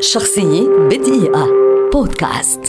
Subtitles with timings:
[0.00, 1.48] شخصية بدقيقة.
[1.92, 2.60] بودكاست.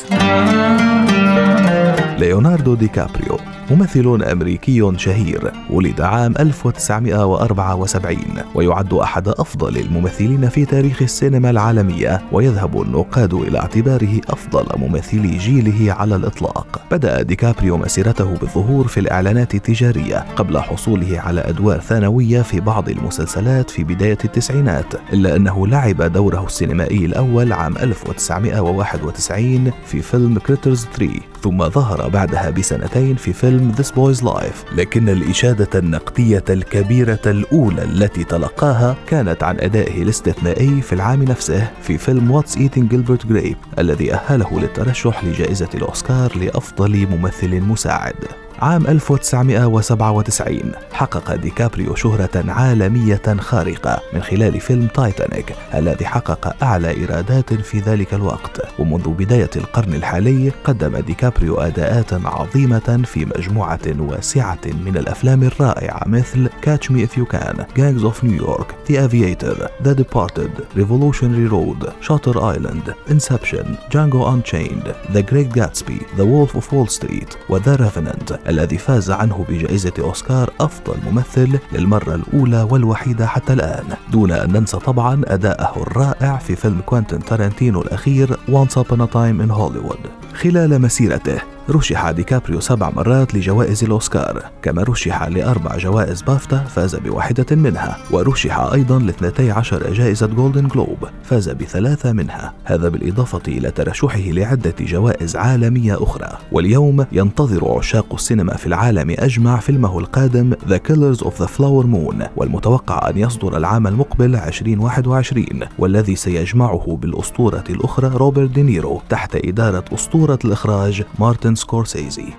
[2.19, 3.26] ليوناردو دي كابريو.
[3.71, 8.17] ممثل أمريكي شهير ولد عام 1974
[8.55, 15.93] ويعد أحد أفضل الممثلين في تاريخ السينما العالمية ويذهب النقاد إلى اعتباره أفضل ممثلي جيله
[15.93, 16.81] على الإطلاق.
[16.91, 23.69] بدأ ديكابريو مسيرته بالظهور في الإعلانات التجارية قبل حصوله على أدوار ثانوية في بعض المسلسلات
[23.69, 31.13] في بداية التسعينات إلا أنه لعب دوره السينمائي الأول عام 1991 في فيلم Critters 3
[31.41, 34.75] ثم ظهر بعدها بسنتين في فيلم This Boy's Life.
[34.75, 41.97] لكن الإشادة النقدية الكبيرة الأولى التي تلقاها كانت عن أدائه الاستثنائي في العام نفسه في
[41.97, 48.46] فيلم What's Eating Gilbert Grape الذي أهله للترشح لجائزة الأوسكار لأفضل ممثل مساعد.
[48.61, 57.53] عام 1997 حقق ديكابريو شهرة عالمية خارقة من خلال فيلم تايتانيك الذي حقق أعلى إيرادات
[57.53, 58.61] في ذلك الوقت.
[58.79, 66.49] ومنذ بداية القرن الحالي قدم ديكابريو أداءات عظيمة في مجموعة واسعة من الأفلام الرائعة مثل
[66.65, 71.93] Catch Me If You Can, Gangs of New York, The Aviator, The Departed, Revolutionary Road,
[72.01, 77.77] Shutter Island, Inception, Django Unchained, The Great Gatsby, The Wolf of Wall Street و The
[77.77, 78.46] Revenant.
[78.47, 83.85] الذي فاز عنه بجائزة أوسكار أفضل ممثل للمرة الأولى والوحيدة حتى الآن.
[84.11, 89.41] دون أن ننسى طبعا أداءه الرائع في فيلم كوينتين تارانتينو الأخير Once Upon a Time
[89.41, 90.33] in Hollywood.
[90.33, 97.55] خلال مسيرته رشح ديكابريو سبع مرات لجوائز الأوسكار كما رشح لأربع جوائز بافتا فاز بواحدة
[97.55, 102.53] منها ورشح أيضا لاثنتي عشر جائزة جولدن جلوب فاز بثلاثة منها.
[102.65, 106.37] هذا بالإضافة إلى ترشحه لعدة جوائز عالمية أخرى.
[106.51, 112.27] واليوم ينتظر عشاق السينما في العالم أجمع فيلمه القادم The Killers of the Flower Moon
[112.35, 115.45] والمتوقع أن يصدر العام المقبل 2021
[115.79, 122.33] والذي سيجمعه بالأسطورة الأخرى روبرت دينيرو تحت إدارة أسطورة الإخراج مارتن سكورسيزي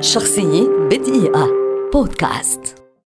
[0.00, 1.48] شخصية بدقيقة.
[1.92, 2.81] بودكاست.